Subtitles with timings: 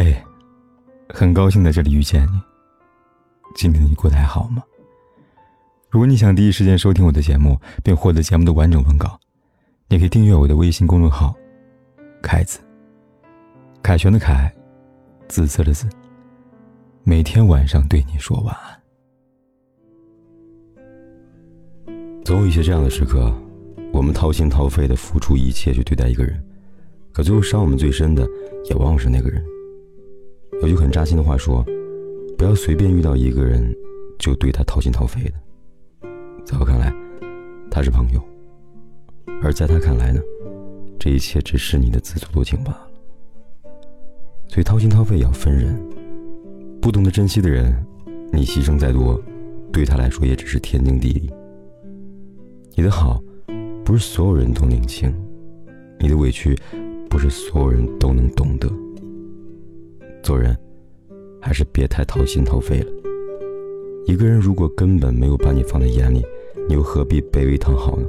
[0.00, 0.16] 嘿，
[1.08, 2.40] 很高兴在这里遇见你。
[3.56, 4.62] 今天你过得还好吗？
[5.90, 9.18] 如果你想第一时间收听我的节目，并获得节目的完整文稿，
[9.88, 11.34] 你可以订阅我的微信公众号
[12.22, 12.60] “凯子”。
[13.82, 14.54] 凯旋的凯，
[15.26, 15.88] 紫色的紫。
[17.02, 18.80] 每天晚上对你说晚安。
[22.24, 23.34] 总有一些这样的时刻，
[23.92, 26.40] 我们掏心掏肺的付出一切去对待一个人，
[27.12, 28.24] 可最后伤我们最深的，
[28.70, 29.44] 也往往是那个人。
[30.60, 31.64] 有句很扎心的话说
[32.36, 33.72] ：“不要随便遇到一个人，
[34.18, 35.32] 就对他掏心掏肺的。”
[36.44, 36.92] 在我看来，
[37.70, 38.20] 他是朋友；
[39.40, 40.20] 而在他看来呢，
[40.98, 42.88] 这一切只是你的自作多情罢了。
[44.48, 45.80] 所以掏心掏肺也要分人，
[46.80, 47.72] 不懂得珍惜的人，
[48.32, 49.20] 你牺牲再多，
[49.72, 51.30] 对他来说也只是天经地义。
[52.74, 53.22] 你的好，
[53.84, 55.12] 不是所有人都领情；
[56.00, 56.58] 你的委屈，
[57.08, 58.68] 不是所有人都能懂得。
[60.28, 60.54] 做人，
[61.40, 62.92] 还是别太掏心掏肺了。
[64.04, 66.22] 一个人如果根本没有把你放在眼里，
[66.68, 68.06] 你又何必卑微讨好呢？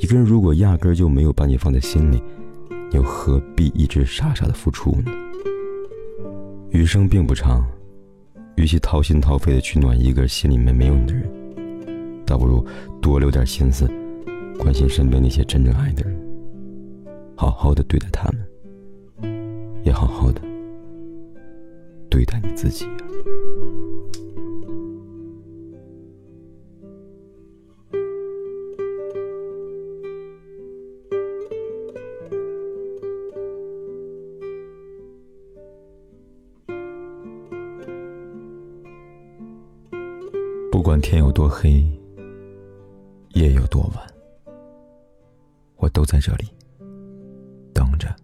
[0.00, 2.22] 一个人如果压根儿就没有把你放在心里，
[2.90, 5.12] 你又何必一直傻傻的付出呢？
[6.70, 7.62] 余生并不长，
[8.56, 11.30] 与其掏心掏肺的去暖一个心里面没有你的人，
[12.24, 12.64] 倒不如
[13.02, 13.86] 多留点心思，
[14.58, 16.18] 关心身边那些真正爱的人，
[17.36, 20.40] 好好的对待他们，也好好的。
[22.12, 22.98] 对待你自己啊！
[40.70, 41.82] 不管天有多黑，
[43.30, 44.06] 夜有多晚，
[45.76, 46.46] 我都在这里
[47.72, 48.14] 等着，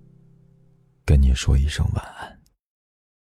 [1.07, 2.38] 跟你说一声晚安。